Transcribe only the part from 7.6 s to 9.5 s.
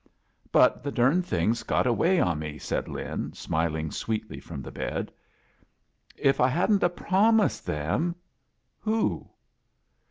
them —""Who?"